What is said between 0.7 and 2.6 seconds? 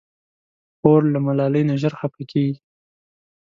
خور له ملالۍ نه ژر خفه کېږي.